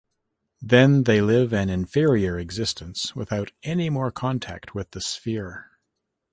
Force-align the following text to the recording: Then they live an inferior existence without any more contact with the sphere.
Then 0.63 1.03
they 1.03 1.21
live 1.21 1.53
an 1.53 1.69
inferior 1.69 2.39
existence 2.39 3.15
without 3.15 3.51
any 3.61 3.91
more 3.91 4.09
contact 4.09 4.73
with 4.73 4.89
the 4.93 4.99
sphere. 5.01 5.77